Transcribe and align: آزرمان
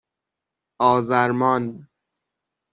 آزرمان 0.79 1.87